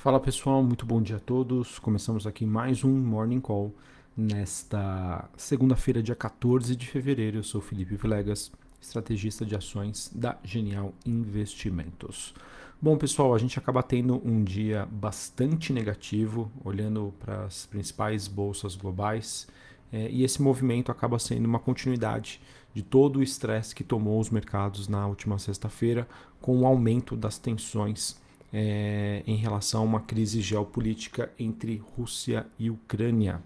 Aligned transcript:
Fala 0.00 0.18
pessoal, 0.18 0.62
muito 0.62 0.86
bom 0.86 1.02
dia 1.02 1.16
a 1.16 1.20
todos. 1.20 1.78
Começamos 1.78 2.26
aqui 2.26 2.46
mais 2.46 2.82
um 2.82 2.90
Morning 2.90 3.38
Call 3.38 3.70
nesta 4.16 5.28
segunda-feira, 5.36 6.02
dia 6.02 6.16
14 6.16 6.74
de 6.74 6.86
fevereiro. 6.86 7.36
Eu 7.36 7.42
sou 7.42 7.60
Felipe 7.60 7.96
Vilegas, 7.96 8.50
estrategista 8.80 9.44
de 9.44 9.54
ações 9.54 10.10
da 10.14 10.38
Genial 10.42 10.94
Investimentos. 11.04 12.32
Bom, 12.80 12.96
pessoal, 12.96 13.34
a 13.34 13.38
gente 13.38 13.58
acaba 13.58 13.82
tendo 13.82 14.26
um 14.26 14.42
dia 14.42 14.88
bastante 14.90 15.70
negativo, 15.70 16.50
olhando 16.64 17.12
para 17.20 17.44
as 17.44 17.66
principais 17.66 18.26
bolsas 18.26 18.74
globais, 18.74 19.48
é, 19.92 20.10
e 20.10 20.24
esse 20.24 20.40
movimento 20.40 20.90
acaba 20.90 21.18
sendo 21.18 21.44
uma 21.44 21.58
continuidade 21.58 22.40
de 22.72 22.82
todo 22.82 23.18
o 23.18 23.22
estresse 23.22 23.74
que 23.74 23.84
tomou 23.84 24.18
os 24.18 24.30
mercados 24.30 24.88
na 24.88 25.06
última 25.06 25.38
sexta-feira, 25.38 26.08
com 26.40 26.60
o 26.60 26.66
aumento 26.66 27.14
das 27.14 27.36
tensões 27.36 28.18
é, 28.52 29.22
em 29.26 29.36
relação 29.36 29.82
a 29.82 29.84
uma 29.84 30.00
crise 30.00 30.40
geopolítica 30.40 31.30
entre 31.38 31.82
Rússia 31.96 32.46
e 32.58 32.70
Ucrânia. 32.70 33.42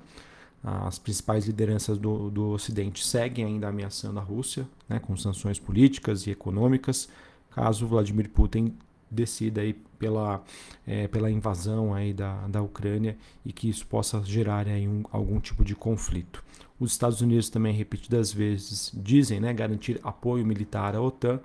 As 0.62 0.98
principais 0.98 1.44
lideranças 1.44 1.98
do, 1.98 2.30
do 2.30 2.48
Ocidente 2.48 3.06
seguem 3.06 3.44
ainda 3.44 3.68
ameaçando 3.68 4.18
a 4.18 4.22
Rússia, 4.22 4.66
né, 4.88 4.98
com 4.98 5.14
sanções 5.14 5.58
políticas 5.58 6.26
e 6.26 6.30
econômicas, 6.30 7.06
caso 7.50 7.86
Vladimir 7.86 8.30
Putin 8.30 8.74
decida 9.10 9.60
aí 9.60 9.74
pela, 9.98 10.42
é, 10.86 11.06
pela 11.06 11.30
invasão 11.30 11.94
aí 11.94 12.14
da, 12.14 12.46
da 12.48 12.62
Ucrânia 12.62 13.16
e 13.44 13.52
que 13.52 13.68
isso 13.68 13.86
possa 13.86 14.22
gerar 14.24 14.66
aí 14.66 14.88
um, 14.88 15.02
algum 15.12 15.38
tipo 15.38 15.64
de 15.64 15.74
conflito. 15.74 16.42
Os 16.80 16.92
Estados 16.92 17.20
Unidos 17.20 17.50
também 17.50 17.74
repetidas 17.74 18.32
vezes 18.32 18.90
dizem 18.94 19.40
né, 19.40 19.52
garantir 19.52 20.00
apoio 20.02 20.46
militar 20.46 20.96
à 20.96 21.00
OTAN 21.00 21.40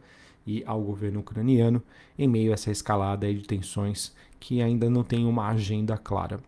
e 0.49 0.63
ao 0.65 0.81
governo 0.81 1.19
ucraniano 1.19 1.83
em 2.17 2.27
meio 2.27 2.49
a 2.51 2.55
essa 2.55 2.71
escalada 2.71 3.31
de 3.31 3.41
tensões 3.41 4.15
que 4.39 4.61
ainda 4.61 4.89
não 4.89 5.03
tem 5.03 5.25
uma 5.25 5.47
agenda 5.47 5.95
clara 5.95 6.39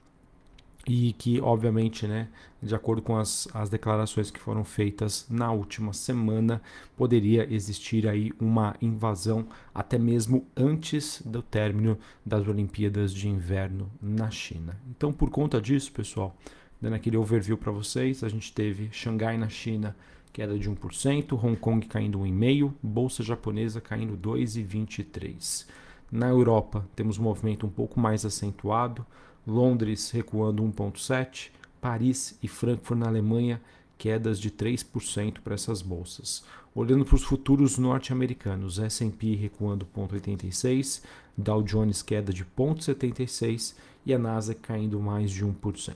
e 0.87 1.13
que, 1.13 1.39
obviamente, 1.39 2.07
né, 2.07 2.27
de 2.61 2.73
acordo 2.73 3.03
com 3.03 3.15
as, 3.15 3.47
as 3.53 3.69
declarações 3.69 4.31
que 4.31 4.39
foram 4.39 4.63
feitas 4.63 5.27
na 5.29 5.51
última 5.51 5.93
semana, 5.93 6.59
poderia 6.97 7.47
existir 7.53 8.07
aí 8.07 8.31
uma 8.39 8.75
invasão 8.81 9.45
até 9.75 9.99
mesmo 9.99 10.47
antes 10.57 11.21
do 11.23 11.43
término 11.43 11.99
das 12.25 12.47
Olimpíadas 12.47 13.13
de 13.13 13.29
Inverno 13.29 13.91
na 14.01 14.31
China. 14.31 14.75
Então, 14.89 15.13
por 15.13 15.29
conta 15.29 15.61
disso, 15.61 15.91
pessoal, 15.91 16.35
dando 16.81 16.95
aquele 16.95 17.17
overview 17.17 17.57
para 17.57 17.71
vocês, 17.71 18.23
a 18.23 18.29
gente 18.29 18.51
teve 18.51 18.89
Xangai 18.91 19.37
na 19.37 19.49
China 19.49 19.95
queda 20.31 20.57
de 20.57 20.69
1%, 20.69 21.33
Hong 21.33 21.55
Kong 21.55 21.85
caindo 21.85 22.19
1,5%, 22.19 22.73
bolsa 22.81 23.23
japonesa 23.23 23.81
caindo 23.81 24.17
2,23%. 24.17 25.65
Na 26.11 26.27
Europa, 26.27 26.85
temos 26.95 27.17
um 27.17 27.23
movimento 27.23 27.65
um 27.65 27.69
pouco 27.69 27.99
mais 27.99 28.25
acentuado, 28.25 29.05
Londres 29.47 30.11
recuando 30.11 30.63
1,7%, 30.63 31.49
Paris 31.79 32.37
e 32.43 32.47
Frankfurt 32.47 32.99
na 32.99 33.07
Alemanha 33.07 33.59
quedas 33.97 34.39
de 34.39 34.51
3% 34.51 35.39
para 35.43 35.55
essas 35.55 35.81
bolsas. 35.81 36.43
Olhando 36.73 37.03
para 37.05 37.15
os 37.15 37.23
futuros 37.23 37.77
norte-americanos, 37.77 38.79
S&P 38.79 39.35
recuando 39.35 39.85
0,86, 39.95 41.03
Dow 41.37 41.61
Jones 41.61 42.01
queda 42.01 42.31
de 42.33 42.45
0,76 42.45 43.75
e 44.05 44.13
a 44.13 44.17
Nasdaq 44.17 44.59
caindo 44.61 44.99
mais 44.99 45.31
de 45.31 45.45
1%. 45.45 45.95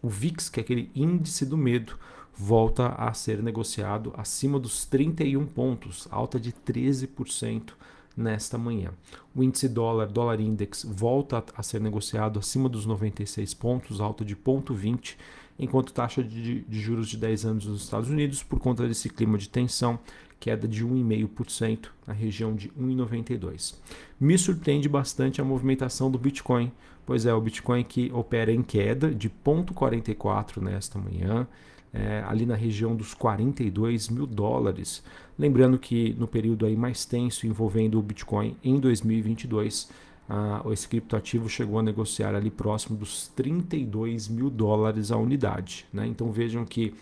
O 0.00 0.08
VIX, 0.08 0.48
que 0.48 0.60
é 0.60 0.62
aquele 0.62 0.90
índice 0.94 1.44
do 1.44 1.56
medo, 1.56 1.98
volta 2.34 2.88
a 2.88 3.12
ser 3.12 3.42
negociado 3.42 4.12
acima 4.16 4.58
dos 4.58 4.84
31 4.84 5.46
pontos, 5.46 6.08
alta 6.10 6.40
de 6.40 6.52
13% 6.52 7.72
nesta 8.16 8.58
manhã. 8.58 8.90
O 9.34 9.42
índice 9.42 9.68
dólar, 9.68 10.06
dólar 10.06 10.40
index, 10.40 10.84
volta 10.84 11.44
a 11.56 11.62
ser 11.62 11.80
negociado 11.80 12.38
acima 12.38 12.68
dos 12.68 12.86
96 12.86 13.54
pontos, 13.54 14.00
alta 14.00 14.24
de 14.24 14.36
0,20, 14.36 15.16
enquanto 15.58 15.92
taxa 15.92 16.22
de, 16.22 16.60
de, 16.62 16.80
juros 16.80 17.08
de 17.08 17.16
10 17.16 17.44
anos 17.44 17.66
nos 17.66 17.82
Estados 17.82 18.08
Unidos, 18.08 18.42
por 18.42 18.58
conta 18.58 18.86
desse 18.86 19.08
clima 19.08 19.38
de 19.38 19.48
tensão, 19.48 19.98
queda 20.40 20.66
de 20.66 20.84
1,5% 20.84 21.88
na 22.06 22.12
região 22.12 22.54
de 22.54 22.68
1,92. 22.70 23.76
Me 24.18 24.36
surpreende 24.36 24.88
bastante 24.88 25.40
a 25.40 25.44
movimentação 25.44 26.10
do 26.10 26.18
Bitcoin, 26.18 26.72
pois 27.06 27.26
é 27.26 27.32
o 27.32 27.40
Bitcoin 27.40 27.84
que 27.84 28.10
opera 28.12 28.50
em 28.52 28.62
queda 28.62 29.14
de 29.14 29.30
0,44 29.30 30.60
nesta 30.60 30.98
manhã, 30.98 31.46
é, 31.92 32.24
ali 32.26 32.46
na 32.46 32.54
região 32.54 32.96
dos 32.96 33.14
42 33.14 34.08
mil 34.08 34.26
dólares. 34.26 35.02
Lembrando 35.38 35.78
que 35.78 36.14
no 36.14 36.26
período 36.26 36.66
aí 36.66 36.76
mais 36.76 37.04
tenso 37.04 37.46
envolvendo 37.46 37.98
o 37.98 38.02
Bitcoin 38.02 38.56
em 38.62 38.78
2022, 38.80 39.90
ah, 40.28 40.62
esse 40.70 40.88
criptoativo 40.88 41.48
chegou 41.48 41.78
a 41.78 41.82
negociar 41.82 42.34
ali 42.34 42.50
próximo 42.50 42.96
dos 42.96 43.28
32 43.28 44.28
mil 44.28 44.48
dólares 44.48 45.10
a 45.10 45.16
unidade. 45.16 45.86
Né? 45.92 46.06
Então 46.06 46.32
vejam 46.32 46.64
que 46.64 46.94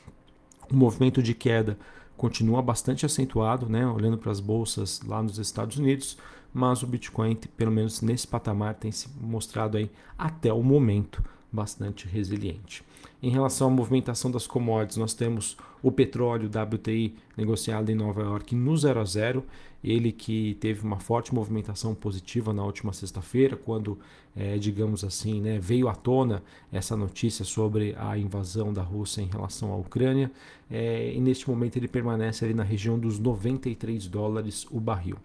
o 0.70 0.76
movimento 0.76 1.22
de 1.22 1.34
queda 1.34 1.78
continua 2.16 2.60
bastante 2.60 3.06
acentuado, 3.06 3.68
né? 3.68 3.86
olhando 3.86 4.18
para 4.18 4.32
as 4.32 4.40
bolsas 4.40 5.00
lá 5.06 5.22
nos 5.22 5.38
Estados 5.38 5.76
Unidos, 5.76 6.18
mas 6.52 6.82
o 6.82 6.86
Bitcoin, 6.86 7.36
pelo 7.56 7.70
menos 7.70 8.02
nesse 8.02 8.26
patamar, 8.26 8.74
tem 8.74 8.90
se 8.90 9.08
mostrado 9.20 9.76
aí 9.76 9.90
até 10.18 10.52
o 10.52 10.62
momento 10.62 11.22
bastante 11.52 12.06
resiliente. 12.06 12.82
Em 13.22 13.30
relação 13.30 13.68
à 13.68 13.70
movimentação 13.70 14.30
das 14.30 14.46
commodities, 14.46 14.96
nós 14.96 15.12
temos 15.12 15.56
o 15.82 15.92
petróleo 15.92 16.48
WTI 16.48 17.14
negociado 17.36 17.90
em 17.90 17.94
Nova 17.94 18.22
York 18.22 18.54
no 18.54 18.76
0 18.76 19.00
a 19.00 19.04
0, 19.04 19.44
ele 19.82 20.12
que 20.12 20.56
teve 20.60 20.84
uma 20.84 20.98
forte 20.98 21.34
movimentação 21.34 21.94
positiva 21.94 22.52
na 22.52 22.62
última 22.64 22.92
sexta-feira, 22.92 23.56
quando, 23.56 23.98
é, 24.36 24.58
digamos 24.58 25.04
assim, 25.04 25.40
né, 25.40 25.58
veio 25.58 25.88
à 25.88 25.94
tona 25.94 26.42
essa 26.70 26.96
notícia 26.96 27.44
sobre 27.44 27.94
a 27.98 28.16
invasão 28.16 28.72
da 28.72 28.82
Rússia 28.82 29.22
em 29.22 29.26
relação 29.26 29.72
à 29.72 29.76
Ucrânia, 29.76 30.30
é, 30.70 31.12
e 31.14 31.20
neste 31.20 31.48
momento 31.48 31.76
ele 31.76 31.88
permanece 31.88 32.44
ali 32.44 32.54
na 32.54 32.62
região 32.62 32.98
dos 32.98 33.18
93 33.18 34.06
dólares 34.06 34.66
o 34.70 34.78
barril. 34.78 35.16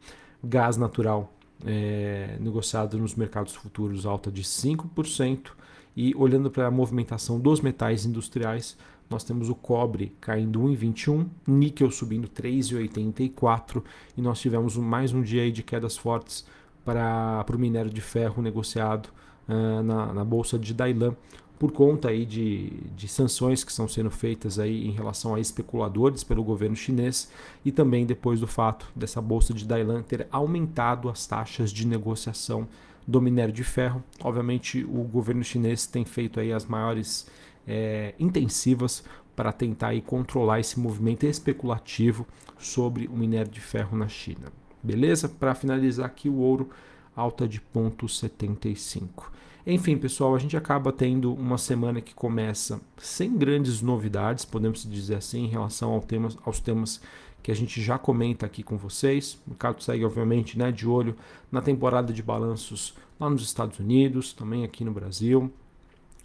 Gás 0.44 0.78
natural 0.78 1.34
é, 1.66 2.38
negociado 2.40 2.98
nos 2.98 3.16
mercados 3.16 3.54
futuros 3.56 4.06
alta 4.06 4.32
de 4.32 4.44
5%, 4.44 5.52
e 5.96 6.14
olhando 6.16 6.52
para 6.52 6.68
a 6.68 6.72
movimentação 6.72 7.40
dos 7.40 7.62
metais 7.62 8.06
industriais, 8.06 8.78
nós 9.10 9.24
temos 9.24 9.50
o 9.50 9.56
cobre 9.56 10.14
caindo 10.20 10.60
1,21, 10.62 11.28
níquel 11.48 11.92
subindo 11.92 12.28
3,84 12.28 13.84
e 14.18 14.22
nós 14.22 14.40
tivemos 14.40 14.76
mais 14.78 15.14
um 15.14 15.22
dia 15.22 15.52
de 15.52 15.64
quedas 15.64 15.96
fortes 15.96 16.46
para, 16.84 17.46
o 17.48 17.58
minério 17.58 17.92
de 17.92 18.02
ferro 18.02 18.42
negociado 18.42 19.10
uh, 19.48 19.84
na, 19.84 20.14
na 20.14 20.26
bolsa 20.26 20.58
de 20.58 20.74
Dailan 20.74 21.16
por 21.58 21.72
conta 21.72 22.10
aí 22.10 22.26
de, 22.26 22.70
de 22.96 23.08
sanções 23.08 23.64
que 23.64 23.72
estão 23.72 23.88
sendo 23.88 24.12
feitas 24.12 24.60
aí 24.60 24.88
em 24.88 24.92
relação 24.92 25.36
a 25.36 25.40
especuladores 25.40 26.24
pelo 26.24 26.44
governo 26.44 26.76
chinês 26.76 27.32
e 27.64 27.72
também 27.72 28.06
depois 28.06 28.40
do 28.40 28.48
fato 28.48 28.92
dessa 28.96 29.22
bolsa 29.22 29.54
de 29.54 29.66
Dailan 29.66 30.02
ter 30.02 30.28
aumentado 30.32 31.10
as 31.10 31.26
taxas 31.26 31.72
de 31.72 31.88
negociação 31.88 32.68
do 33.08 33.22
minério 33.22 33.54
de 33.54 33.64
ferro. 33.64 34.04
Obviamente, 34.22 34.84
o 34.84 35.04
governo 35.04 35.44
chinês 35.44 35.86
tem 35.86 36.06
feito 36.06 36.40
aí 36.40 36.52
as 36.52 36.66
maiores 36.66 37.28
é, 37.68 38.14
intensivas 38.20 39.04
para 39.36 39.52
tentar 39.52 39.90
aí 39.90 40.02
controlar 40.02 40.60
esse 40.60 40.80
movimento 40.80 41.26
especulativo 41.26 42.26
sobre 42.58 43.08
o 43.08 43.16
minério 43.16 43.52
de 43.52 43.60
ferro 43.60 43.98
na 43.98 44.08
China. 44.08 44.52
Beleza? 44.82 45.28
Para 45.28 45.54
finalizar 45.56 46.06
aqui, 46.06 46.30
o 46.30 46.38
ouro 46.38 46.70
alta 47.16 47.48
de 47.48 47.60
0,75. 47.74 49.32
Enfim, 49.68 49.98
pessoal, 49.98 50.36
a 50.36 50.40
gente 50.40 50.56
acaba 50.56 50.92
tendo 50.92 51.34
uma 51.34 51.58
semana 51.58 52.00
que 52.00 52.14
começa 52.14 52.80
sem 52.98 53.36
grandes 53.36 53.82
novidades, 53.82 54.46
podemos 54.46 54.88
dizer 54.88 55.16
assim, 55.16 55.46
em 55.46 55.48
relação 55.48 55.92
ao 55.92 56.02
tema, 56.02 56.30
aos 56.46 56.60
temas 56.60 57.02
que 57.46 57.52
a 57.52 57.56
gente 57.56 57.80
já 57.80 58.00
comenta 58.00 58.44
aqui 58.44 58.64
com 58.64 58.76
vocês. 58.76 59.40
O 59.46 59.52
mercado 59.52 59.80
segue, 59.84 60.04
obviamente, 60.04 60.58
né, 60.58 60.72
de 60.72 60.88
olho 60.88 61.16
na 61.52 61.62
temporada 61.62 62.12
de 62.12 62.24
balanços 62.24 62.96
lá 63.20 63.30
nos 63.30 63.44
Estados 63.44 63.78
Unidos, 63.78 64.34
também 64.34 64.64
aqui 64.64 64.84
no 64.84 64.92
Brasil. 64.92 65.54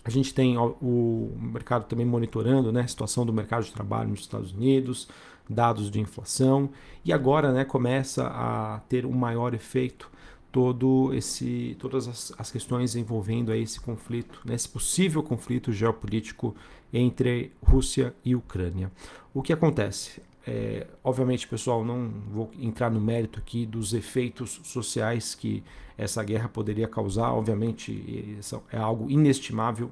A 0.03 0.09
gente 0.09 0.33
tem 0.33 0.57
o 0.57 1.31
mercado 1.39 1.85
também 1.85 2.07
monitorando 2.07 2.73
né, 2.73 2.81
a 2.81 2.89
situação 2.89 3.27
do 3.27 3.35
mercado 3.35 3.65
de 3.65 3.71
trabalho 3.71 4.09
nos 4.09 4.21
Estados 4.21 4.53
Unidos, 4.53 5.11
dados 5.47 5.91
de 5.91 6.01
inflação, 6.01 6.71
e 7.05 7.13
agora 7.13 7.53
né, 7.53 7.67
começa 7.67 8.27
a 8.27 8.81
ter 8.89 9.05
um 9.05 9.13
maior 9.13 9.53
efeito 9.53 10.11
todo 10.51 11.13
esse, 11.13 11.77
todas 11.79 12.09
as, 12.09 12.33
as 12.39 12.51
questões 12.51 12.97
envolvendo 12.97 13.53
aí 13.53 13.63
esse 13.63 13.79
conflito, 13.79 14.41
né, 14.43 14.55
esse 14.55 14.71
possível 14.71 15.23
conflito 15.23 15.71
geopolítico 15.71 16.57
entre 16.91 17.53
Rússia 17.63 18.15
e 18.25 18.35
Ucrânia. 18.35 18.91
O 19.35 19.43
que 19.43 19.53
acontece? 19.53 20.30
É, 20.47 20.87
obviamente, 21.05 21.47
pessoal, 21.47 21.85
não 21.85 22.11
vou 22.31 22.51
entrar 22.59 22.91
no 22.91 23.01
mérito 23.01 23.39
aqui 23.39 23.67
dos 23.67 23.93
efeitos 23.93 24.61
sociais 24.65 25.35
que 25.35 25.63
essa 25.97 26.23
guerra 26.25 26.49
poderia 26.49 26.89
causar. 26.89 27.33
Obviamente, 27.33 28.39
é 28.73 28.79
algo 28.79 29.11
inestimável, 29.11 29.91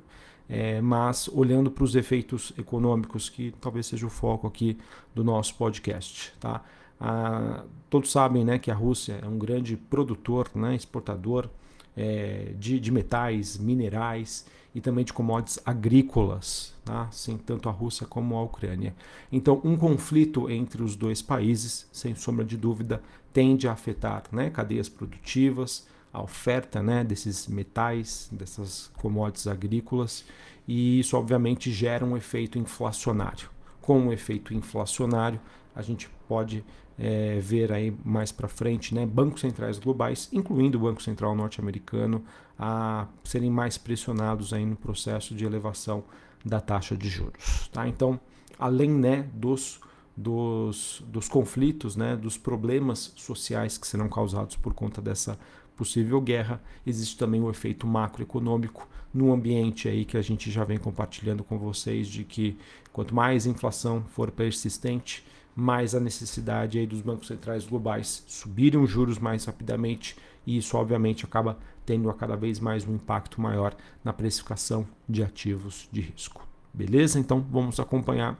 é, 0.48 0.80
mas 0.80 1.28
olhando 1.28 1.70
para 1.70 1.84
os 1.84 1.94
efeitos 1.94 2.52
econômicos, 2.58 3.28
que 3.28 3.52
talvez 3.60 3.86
seja 3.86 4.06
o 4.06 4.10
foco 4.10 4.46
aqui 4.46 4.78
do 5.14 5.22
nosso 5.22 5.54
podcast. 5.56 6.32
Tá? 6.40 6.64
Ah, 6.98 7.64
todos 7.90 8.10
sabem 8.10 8.44
né, 8.44 8.58
que 8.58 8.70
a 8.70 8.74
Rússia 8.74 9.20
é 9.22 9.28
um 9.28 9.38
grande 9.38 9.76
produtor, 9.76 10.50
né, 10.54 10.74
exportador 10.74 11.48
é, 11.96 12.54
de, 12.58 12.80
de 12.80 12.90
metais, 12.90 13.58
minerais 13.58 14.46
e 14.78 14.80
também 14.80 15.04
de 15.04 15.12
commodities 15.12 15.58
agrícolas, 15.66 16.72
tá? 16.84 17.10
Tanto 17.44 17.68
a 17.68 17.72
Rússia 17.72 18.06
como 18.06 18.36
a 18.36 18.44
Ucrânia. 18.44 18.94
Então, 19.30 19.60
um 19.64 19.76
conflito 19.76 20.48
entre 20.48 20.84
os 20.84 20.94
dois 20.94 21.20
países, 21.20 21.88
sem 21.92 22.14
sombra 22.14 22.44
de 22.44 22.56
dúvida, 22.56 23.02
tende 23.32 23.66
a 23.66 23.72
afetar 23.72 24.22
né, 24.30 24.50
cadeias 24.50 24.88
produtivas, 24.88 25.84
a 26.12 26.22
oferta 26.22 26.80
né, 26.80 27.02
desses 27.02 27.48
metais, 27.48 28.28
dessas 28.30 28.92
commodities 28.98 29.48
agrícolas, 29.48 30.24
e 30.66 31.00
isso 31.00 31.16
obviamente 31.16 31.72
gera 31.72 32.04
um 32.04 32.16
efeito 32.16 32.56
inflacionário. 32.56 33.50
Com 33.80 33.98
um 33.98 34.12
efeito 34.12 34.54
inflacionário, 34.54 35.40
a 35.74 35.82
gente 35.82 36.08
pode 36.28 36.64
é, 36.98 37.38
ver 37.40 37.72
aí 37.72 37.96
mais 38.04 38.30
para 38.30 38.48
frente, 38.48 38.94
né, 38.94 39.06
bancos 39.06 39.40
centrais 39.40 39.78
globais, 39.78 40.28
incluindo 40.32 40.76
o 40.76 40.82
Banco 40.82 41.02
Central 41.02 41.34
norte-americano, 41.34 42.22
a 42.58 43.06
serem 43.22 43.50
mais 43.50 43.78
pressionados 43.78 44.52
aí 44.52 44.66
no 44.66 44.76
processo 44.76 45.34
de 45.34 45.44
elevação 45.44 46.04
da 46.44 46.60
taxa 46.60 46.96
de 46.96 47.08
juros. 47.08 47.68
Tá? 47.72 47.86
Então, 47.86 48.20
além 48.58 48.90
né, 48.90 49.28
dos, 49.32 49.80
dos, 50.16 51.02
dos 51.06 51.28
conflitos, 51.28 51.94
né, 51.94 52.16
dos 52.16 52.36
problemas 52.36 53.12
sociais 53.16 53.78
que 53.78 53.86
serão 53.86 54.08
causados 54.08 54.56
por 54.56 54.74
conta 54.74 55.00
dessa 55.00 55.38
possível 55.76 56.20
guerra, 56.20 56.60
existe 56.84 57.16
também 57.16 57.40
o 57.40 57.48
efeito 57.48 57.86
macroeconômico 57.86 58.88
no 59.14 59.32
ambiente 59.32 59.88
aí 59.88 60.04
que 60.04 60.16
a 60.16 60.22
gente 60.22 60.50
já 60.50 60.64
vem 60.64 60.76
compartilhando 60.76 61.44
com 61.44 61.56
vocês 61.56 62.08
de 62.08 62.24
que 62.24 62.58
quanto 62.92 63.14
mais 63.14 63.46
inflação 63.46 64.04
for 64.08 64.30
persistente, 64.32 65.24
mais 65.58 65.92
a 65.92 65.98
necessidade 65.98 66.78
aí 66.78 66.86
dos 66.86 67.00
bancos 67.00 67.26
centrais 67.26 67.66
globais 67.66 68.22
subirem 68.28 68.80
os 68.80 68.88
juros 68.88 69.18
mais 69.18 69.44
rapidamente 69.44 70.16
e 70.46 70.56
isso 70.56 70.76
obviamente 70.76 71.24
acaba 71.24 71.58
tendo 71.84 72.08
a 72.08 72.14
cada 72.14 72.36
vez 72.36 72.60
mais 72.60 72.86
um 72.86 72.94
impacto 72.94 73.40
maior 73.40 73.74
na 74.04 74.12
precificação 74.12 74.86
de 75.08 75.20
ativos 75.20 75.88
de 75.90 76.00
risco. 76.00 76.46
Beleza? 76.72 77.18
Então 77.18 77.44
vamos 77.50 77.80
acompanhar. 77.80 78.38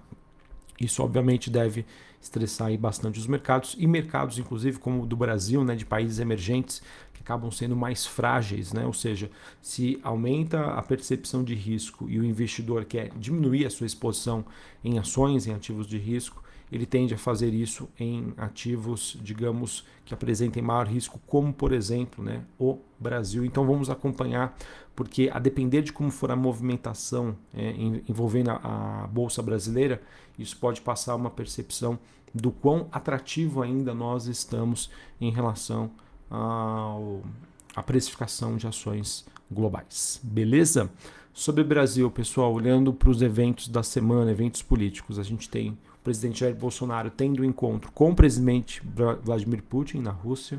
Isso 0.81 1.03
obviamente 1.03 1.51
deve 1.51 1.85
estressar 2.23 2.77
bastante 2.79 3.19
os 3.19 3.27
mercados 3.27 3.75
e 3.77 3.85
mercados 3.89 4.39
inclusive 4.39 4.79
como 4.79 5.03
o 5.03 5.07
do 5.07 5.17
Brasil, 5.17 5.65
né, 5.65 5.75
de 5.75 5.85
países 5.85 6.21
emergentes 6.21 6.81
que 7.13 7.21
acabam 7.21 7.51
sendo 7.51 7.75
mais 7.75 8.07
frágeis, 8.07 8.73
né? 8.73 8.87
Ou 8.87 8.93
seja, 8.93 9.29
se 9.61 9.99
aumenta 10.05 10.67
a 10.67 10.83
percepção 10.83 11.43
de 11.43 11.57
risco 11.57 12.09
e 12.09 12.21
o 12.21 12.25
investidor 12.25 12.85
quer 12.85 13.11
diminuir 13.17 13.67
a 13.67 13.71
sua 13.71 13.89
exposição 13.89 14.45
em 14.85 15.01
ações, 15.01 15.49
em 15.49 15.53
ativos 15.53 15.89
de 15.89 15.99
risco, 15.99 16.47
ele 16.71 16.87
tende 16.87 17.15
a 17.15 17.19
fazer 17.19 17.55
isso 17.55 17.89
em 17.99 18.33
ativos, 18.37 19.19
digamos, 19.23 19.85
que 20.05 20.13
apresentem 20.13 20.63
maior 20.63 20.87
risco, 20.87 21.21
como 21.27 21.53
por 21.53 21.73
exemplo 21.73 22.23
né, 22.23 22.43
o 22.59 22.79
Brasil. 22.99 23.45
Então 23.45 23.67
vamos 23.67 23.91
acompanhar, 23.91 24.57
porque 24.95 25.31
a 25.33 25.39
depender 25.39 25.83
de 25.83 25.93
como 25.93 26.11
for 26.11 26.31
a 26.31 26.37
movimentação 26.37 27.37
é, 27.55 27.73
envolvendo 28.09 28.51
a, 28.51 29.05
a 29.05 29.07
Bolsa 29.07 29.43
Brasileira, 29.43 30.03
isso 30.39 30.57
pode 30.59 30.81
passar 30.81 31.15
uma 31.15 31.31
percepção 31.31 31.99
do 32.35 32.51
quão 32.51 32.89
atrativo 32.93 33.63
ainda 33.63 33.95
nós 33.95 34.27
estamos 34.27 34.91
em 35.21 35.31
relação 35.31 35.91
à 36.31 37.83
precificação 37.83 38.57
de 38.57 38.67
ações 38.67 39.27
globais. 39.51 40.21
Beleza? 40.23 40.91
Sobre 41.33 41.63
o 41.63 41.65
Brasil, 41.65 42.11
pessoal, 42.11 42.53
olhando 42.53 42.93
para 42.93 43.11
os 43.11 43.23
eventos 43.23 43.69
da 43.69 43.83
semana, 43.83 44.31
eventos 44.31 44.61
políticos, 44.61 45.19
a 45.19 45.23
gente 45.23 45.49
tem 45.49 45.79
presidente 46.09 46.41
Jair 46.41 46.55
Bolsonaro 46.55 47.11
tendo 47.11 47.43
um 47.43 47.45
encontro 47.45 47.93
com 47.93 48.13
o 48.13 48.15
presidente 48.15 48.83
Vladimir 49.23 49.63
Putin 49.63 49.99
na 49.99 50.11
Rússia. 50.11 50.59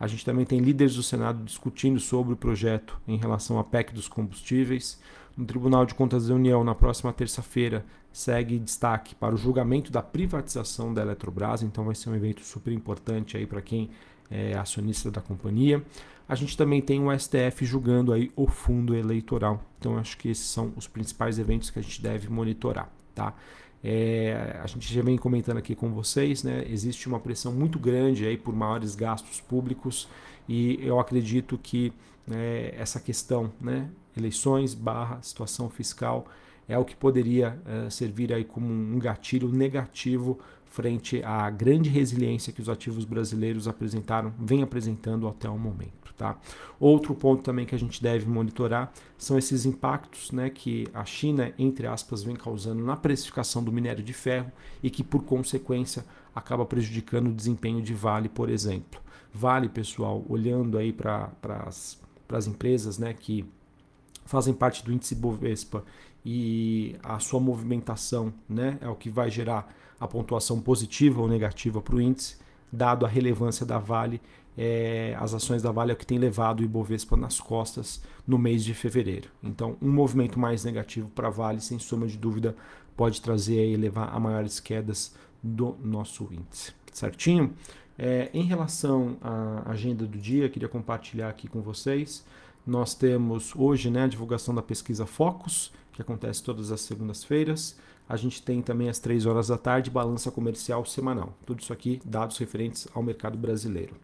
A 0.00 0.06
gente 0.06 0.24
também 0.24 0.46
tem 0.46 0.58
líderes 0.58 0.96
do 0.96 1.02
Senado 1.02 1.44
discutindo 1.44 2.00
sobre 2.00 2.32
o 2.32 2.36
projeto 2.36 2.98
em 3.06 3.18
relação 3.18 3.58
à 3.58 3.64
PEC 3.64 3.92
dos 3.92 4.08
combustíveis. 4.08 4.98
No 5.36 5.44
Tribunal 5.44 5.84
de 5.84 5.94
Contas 5.94 6.28
da 6.28 6.34
União, 6.34 6.64
na 6.64 6.74
próxima 6.74 7.12
terça-feira, 7.12 7.84
segue 8.10 8.58
destaque 8.58 9.14
para 9.14 9.34
o 9.34 9.36
julgamento 9.36 9.92
da 9.92 10.00
privatização 10.00 10.94
da 10.94 11.02
Eletrobras, 11.02 11.62
então 11.62 11.84
vai 11.84 11.94
ser 11.94 12.08
um 12.08 12.14
evento 12.14 12.42
super 12.42 12.72
importante 12.72 13.36
aí 13.36 13.46
para 13.46 13.60
quem 13.60 13.90
é 14.30 14.56
acionista 14.56 15.10
da 15.10 15.20
companhia. 15.20 15.84
A 16.26 16.34
gente 16.34 16.56
também 16.56 16.80
tem 16.80 17.06
o 17.06 17.12
STF 17.18 17.66
julgando 17.66 18.14
aí 18.14 18.32
o 18.34 18.46
fundo 18.46 18.96
eleitoral. 18.96 19.62
Então 19.78 19.98
acho 19.98 20.16
que 20.16 20.30
esses 20.30 20.46
são 20.46 20.72
os 20.74 20.88
principais 20.88 21.38
eventos 21.38 21.68
que 21.68 21.78
a 21.78 21.82
gente 21.82 22.00
deve 22.00 22.30
monitorar, 22.30 22.90
tá? 23.14 23.34
É, 23.84 24.58
a 24.62 24.66
gente 24.66 24.92
já 24.92 25.02
vem 25.02 25.16
comentando 25.16 25.58
aqui 25.58 25.74
com 25.74 25.92
vocês, 25.92 26.42
né? 26.42 26.64
Existe 26.68 27.08
uma 27.08 27.20
pressão 27.20 27.52
muito 27.52 27.78
grande 27.78 28.26
aí 28.26 28.36
por 28.36 28.54
maiores 28.54 28.94
gastos 28.94 29.40
públicos 29.40 30.08
e 30.48 30.78
eu 30.80 30.98
acredito 30.98 31.58
que 31.58 31.92
né, 32.26 32.70
essa 32.76 32.98
questão, 33.00 33.52
né, 33.60 33.88
eleições 34.16 34.74
barra 34.74 35.20
situação 35.22 35.68
fiscal, 35.68 36.26
é 36.68 36.76
o 36.76 36.84
que 36.84 36.96
poderia 36.96 37.58
é, 37.64 37.90
servir 37.90 38.32
aí 38.32 38.44
como 38.44 38.66
um 38.66 38.98
gatilho 38.98 39.48
negativo 39.48 40.38
frente 40.68 41.22
à 41.22 41.48
grande 41.50 41.88
resiliência 41.88 42.52
que 42.52 42.60
os 42.60 42.68
ativos 42.68 43.04
brasileiros 43.04 43.66
apresentaram, 43.66 44.32
vem 44.38 44.62
apresentando 44.62 45.26
até 45.28 45.48
o 45.48 45.58
momento. 45.58 46.06
Tá? 46.16 46.38
Outro 46.80 47.14
ponto 47.14 47.42
também 47.42 47.66
que 47.66 47.74
a 47.74 47.78
gente 47.78 48.02
deve 48.02 48.26
monitorar 48.26 48.90
são 49.18 49.36
esses 49.36 49.66
impactos 49.66 50.32
né, 50.32 50.48
que 50.48 50.88
a 50.94 51.04
China, 51.04 51.52
entre 51.58 51.86
aspas, 51.86 52.22
vem 52.22 52.34
causando 52.34 52.82
na 52.82 52.96
precificação 52.96 53.62
do 53.62 53.70
minério 53.70 54.02
de 54.02 54.14
ferro 54.14 54.50
e 54.82 54.88
que, 54.88 55.04
por 55.04 55.24
consequência, 55.24 56.06
acaba 56.34 56.64
prejudicando 56.64 57.28
o 57.28 57.34
desempenho 57.34 57.82
de 57.82 57.92
Vale, 57.92 58.30
por 58.30 58.48
exemplo. 58.48 58.98
Vale, 59.32 59.68
pessoal, 59.68 60.24
olhando 60.26 60.78
aí 60.78 60.90
para 60.90 61.30
as 61.68 62.46
empresas 62.46 62.98
né, 62.98 63.12
que 63.12 63.44
fazem 64.26 64.52
parte 64.52 64.84
do 64.84 64.92
índice 64.92 65.14
Bovespa 65.14 65.84
e 66.24 66.96
a 67.02 67.18
sua 67.18 67.40
movimentação 67.40 68.32
né, 68.48 68.78
é 68.80 68.88
o 68.88 68.94
que 68.94 69.08
vai 69.08 69.30
gerar 69.30 69.74
a 69.98 70.06
pontuação 70.06 70.60
positiva 70.60 71.20
ou 71.22 71.28
negativa 71.28 71.80
para 71.80 71.96
o 71.96 72.00
índice, 72.00 72.36
dado 72.70 73.06
a 73.06 73.08
relevância 73.08 73.64
da 73.64 73.78
Vale 73.78 74.20
é, 74.56 75.14
as 75.20 75.34
ações 75.34 75.62
da 75.62 75.70
Vale 75.70 75.90
é 75.90 75.94
o 75.94 75.96
que 75.96 76.06
tem 76.06 76.18
levado 76.18 76.60
o 76.60 76.64
Ibovespa 76.64 77.16
nas 77.16 77.38
costas 77.38 78.02
no 78.26 78.38
mês 78.38 78.64
de 78.64 78.72
fevereiro. 78.72 79.28
Então, 79.42 79.76
um 79.82 79.90
movimento 79.90 80.38
mais 80.38 80.64
negativo 80.64 81.10
para 81.10 81.28
a 81.28 81.30
Vale, 81.30 81.60
sem 81.60 81.78
sombra 81.78 82.08
de 82.08 82.16
dúvida, 82.16 82.56
pode 82.96 83.20
trazer 83.20 83.70
e 83.70 83.76
levar 83.76 84.08
a 84.08 84.18
maiores 84.18 84.58
quedas 84.58 85.14
do 85.42 85.76
nosso 85.84 86.28
índice. 86.32 86.72
Certinho? 86.90 87.52
É, 87.98 88.30
em 88.32 88.44
relação 88.44 89.18
à 89.20 89.70
agenda 89.70 90.06
do 90.06 90.18
dia, 90.18 90.48
queria 90.48 90.68
compartilhar 90.68 91.28
aqui 91.28 91.46
com 91.48 91.60
vocês. 91.60 92.24
Nós 92.66 92.94
temos 92.94 93.54
hoje 93.54 93.90
né, 93.90 94.04
a 94.04 94.08
divulgação 94.08 94.52
da 94.52 94.60
pesquisa 94.60 95.06
Focus, 95.06 95.72
que 95.92 96.02
acontece 96.02 96.42
todas 96.42 96.72
as 96.72 96.80
segundas-feiras. 96.80 97.78
A 98.08 98.16
gente 98.16 98.42
tem 98.42 98.60
também 98.60 98.88
às 98.88 98.98
3 98.98 99.24
horas 99.24 99.48
da 99.48 99.56
tarde 99.56 99.88
balança 99.88 100.32
comercial 100.32 100.84
semanal. 100.84 101.32
Tudo 101.46 101.60
isso 101.60 101.72
aqui 101.72 102.00
dados 102.04 102.38
referentes 102.38 102.88
ao 102.92 103.04
mercado 103.04 103.38
brasileiro. 103.38 103.94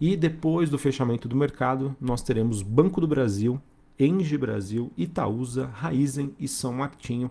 E 0.00 0.16
depois 0.16 0.70
do 0.70 0.78
fechamento 0.78 1.28
do 1.28 1.36
mercado, 1.36 1.94
nós 2.00 2.22
teremos 2.22 2.62
Banco 2.62 3.02
do 3.02 3.06
Brasil, 3.06 3.60
Engie 3.98 4.38
Brasil, 4.38 4.90
Itaúsa, 4.96 5.66
Raizen 5.66 6.34
e 6.38 6.48
São 6.48 6.72
Martinho. 6.72 7.30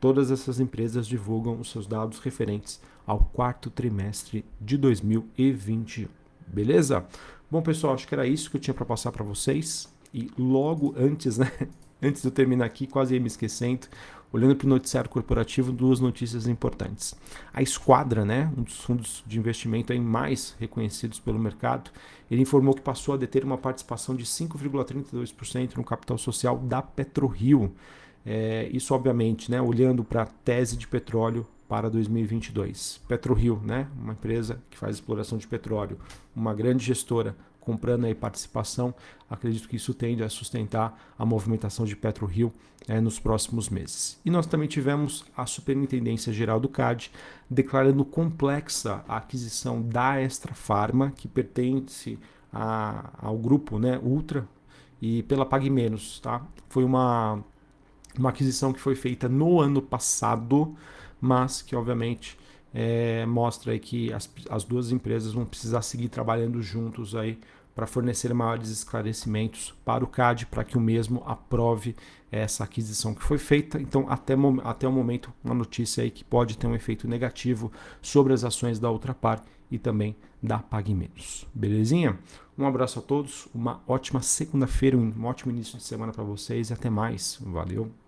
Todas 0.00 0.30
essas 0.30 0.60
empresas 0.60 1.06
divulgam 1.06 1.60
os 1.60 1.70
seus 1.70 1.86
dados 1.86 2.18
referentes 2.18 2.80
ao 3.06 3.18
quarto 3.18 3.68
trimestre 3.68 4.44
de 4.58 4.78
2021. 4.78 6.08
Beleza? 6.46 7.06
Bom, 7.50 7.60
pessoal, 7.60 7.94
acho 7.94 8.08
que 8.08 8.14
era 8.14 8.26
isso 8.26 8.50
que 8.50 8.56
eu 8.56 8.60
tinha 8.60 8.74
para 8.74 8.86
passar 8.86 9.12
para 9.12 9.24
vocês. 9.24 9.91
E 10.12 10.30
logo 10.38 10.94
antes, 10.96 11.38
né? 11.38 11.50
Antes 12.04 12.20
de 12.20 12.26
eu 12.26 12.32
terminar 12.32 12.64
aqui, 12.64 12.84
quase 12.84 13.14
ia 13.14 13.20
me 13.20 13.28
esquecendo, 13.28 13.86
olhando 14.32 14.56
para 14.56 14.66
o 14.66 14.68
noticiário 14.68 15.08
corporativo, 15.08 15.70
duas 15.70 16.00
notícias 16.00 16.48
importantes. 16.48 17.14
A 17.52 17.62
Esquadra, 17.62 18.24
né, 18.24 18.50
um 18.56 18.62
dos 18.62 18.80
fundos 18.80 19.22
de 19.24 19.38
investimento 19.38 19.92
aí 19.92 20.00
mais 20.00 20.56
reconhecidos 20.58 21.20
pelo 21.20 21.38
mercado, 21.38 21.92
ele 22.28 22.42
informou 22.42 22.74
que 22.74 22.80
passou 22.80 23.14
a 23.14 23.16
deter 23.16 23.44
uma 23.44 23.56
participação 23.56 24.16
de 24.16 24.24
5,32% 24.24 25.76
no 25.76 25.84
capital 25.84 26.18
social 26.18 26.58
da 26.58 26.82
PetroRio. 26.82 27.72
É, 28.24 28.68
isso, 28.72 28.94
obviamente, 28.94 29.50
né, 29.50 29.60
olhando 29.60 30.02
para 30.02 30.22
a 30.22 30.26
tese 30.26 30.76
de 30.76 30.88
petróleo 30.88 31.46
para 31.68 31.88
2022. 31.88 33.00
PetroRio, 33.06 33.60
né, 33.64 33.86
uma 33.96 34.12
empresa 34.12 34.62
que 34.70 34.78
faz 34.78 34.96
exploração 34.96 35.38
de 35.38 35.46
petróleo, 35.46 35.98
uma 36.34 36.54
grande 36.54 36.84
gestora 36.84 37.36
comprando 37.64 38.04
aí 38.04 38.14
participação, 38.14 38.94
acredito 39.30 39.68
que 39.68 39.76
isso 39.76 39.94
tende 39.94 40.22
a 40.22 40.28
sustentar 40.28 41.12
a 41.18 41.24
movimentação 41.24 41.84
de 41.84 41.96
PetroRio 41.96 42.52
é, 42.88 43.00
nos 43.00 43.18
próximos 43.18 43.68
meses. 43.68 44.20
E 44.24 44.30
nós 44.30 44.46
também 44.46 44.68
tivemos 44.68 45.24
a 45.36 45.46
Superintendência 45.46 46.32
Geral 46.32 46.58
do 46.58 46.68
CAD 46.68 47.10
declarando 47.48 48.04
complexa 48.04 49.04
a 49.08 49.18
aquisição 49.18 49.80
da 49.80 50.20
Extra 50.20 50.54
Farma, 50.54 51.12
que 51.12 51.28
pertence 51.28 52.18
a, 52.52 53.10
ao 53.18 53.38
grupo 53.38 53.78
né, 53.78 53.98
Ultra 54.02 54.46
e 55.00 55.22
pela 55.22 55.46
Pague 55.46 55.70
Menos. 55.70 56.20
Tá? 56.20 56.44
Foi 56.68 56.84
uma, 56.84 57.42
uma 58.18 58.30
aquisição 58.30 58.72
que 58.72 58.80
foi 58.80 58.94
feita 58.94 59.28
no 59.28 59.60
ano 59.60 59.80
passado, 59.80 60.76
mas 61.20 61.62
que 61.62 61.76
obviamente 61.76 62.36
é, 62.74 63.26
mostra 63.26 63.72
aí 63.72 63.78
que 63.78 64.12
as, 64.12 64.30
as 64.48 64.64
duas 64.64 64.90
empresas 64.90 65.32
vão 65.32 65.44
precisar 65.44 65.82
seguir 65.82 66.08
trabalhando 66.08 66.62
juntos 66.62 67.14
aí 67.14 67.38
para 67.74 67.86
fornecer 67.86 68.32
maiores 68.34 68.68
esclarecimentos 68.68 69.74
para 69.84 70.04
o 70.04 70.06
CAD, 70.06 70.46
para 70.46 70.64
que 70.64 70.76
o 70.76 70.80
mesmo 70.80 71.22
aprove 71.26 71.96
essa 72.30 72.64
aquisição 72.64 73.14
que 73.14 73.22
foi 73.22 73.38
feita. 73.38 73.80
Então, 73.80 74.06
até, 74.08 74.34
até 74.64 74.86
o 74.86 74.92
momento, 74.92 75.32
uma 75.42 75.54
notícia 75.54 76.02
aí 76.02 76.10
que 76.10 76.24
pode 76.24 76.56
ter 76.56 76.66
um 76.66 76.74
efeito 76.74 77.08
negativo 77.08 77.72
sobre 78.00 78.32
as 78.32 78.44
ações 78.44 78.78
da 78.78 78.90
Ultrapar 78.90 79.42
e 79.70 79.78
também 79.78 80.16
da 80.42 80.58
Pague 80.58 80.94
Menos. 80.94 81.46
Belezinha? 81.54 82.18
Um 82.58 82.66
abraço 82.66 82.98
a 82.98 83.02
todos, 83.02 83.48
uma 83.54 83.82
ótima 83.86 84.20
segunda-feira, 84.20 84.96
um 84.96 85.24
ótimo 85.24 85.50
início 85.50 85.78
de 85.78 85.84
semana 85.84 86.12
para 86.12 86.24
vocês 86.24 86.68
e 86.68 86.72
até 86.72 86.90
mais. 86.90 87.38
Valeu! 87.40 88.01